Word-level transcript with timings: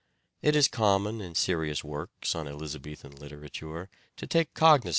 It 0.41 0.55
is 0.55 0.67
common 0.67 1.21
in 1.21 1.35
serious 1.35 1.83
works 1.83 2.33
on 2.33 2.47
Elizabethan 2.47 3.17
literature 3.17 3.87
to 4.17 4.25
take 4.25 4.55
cognisance 4.55 4.79
of 4.79 4.81
the 4.81 4.87
* 4.87 4.89
A'o.' 4.89 4.89